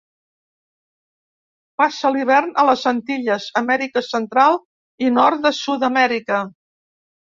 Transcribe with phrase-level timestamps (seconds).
[1.81, 4.61] Passa l'hivern a les Antilles, Amèrica Central
[5.09, 6.47] i nord de Sud-amèrica.